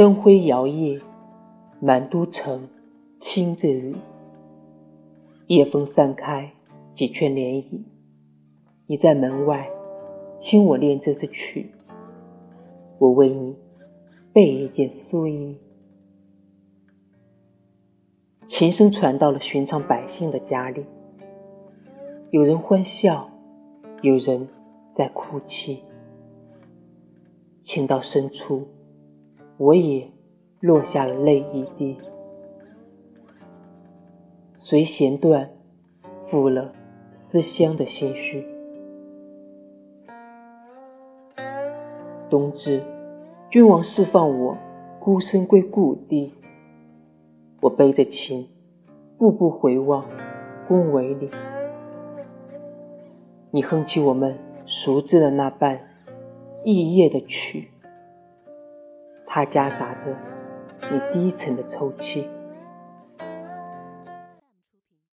[0.00, 1.02] 灯辉摇曳，
[1.78, 2.70] 满都城
[3.20, 3.94] 清着雨。
[5.46, 6.52] 夜风散开
[6.94, 7.82] 几圈涟漪，
[8.86, 9.68] 你在门外
[10.38, 11.72] 听我练这支曲，
[12.98, 13.58] 我为你
[14.32, 15.58] 备一件素衣。
[18.48, 20.86] 琴声传到了寻常百姓的家里，
[22.30, 23.28] 有人欢笑，
[24.00, 24.48] 有人
[24.96, 25.84] 在哭泣。
[27.62, 28.66] 情到深处，
[29.60, 30.10] 我也
[30.60, 31.98] 落下了泪一滴。
[34.56, 35.50] 随弦断，
[36.30, 36.72] 负了
[37.28, 38.46] 思乡的心绪。
[42.30, 42.82] 冬至，
[43.50, 44.56] 君王释放我，
[44.98, 46.32] 孤身归故地。
[47.60, 48.48] 我背着琴，
[49.18, 50.06] 步步回望
[50.66, 51.28] 宫闱里。
[53.50, 55.80] 你哼起我们熟知的那半
[56.64, 57.68] 异夜的曲，
[59.32, 60.16] 它夹杂着
[60.90, 62.28] 你低沉的抽泣。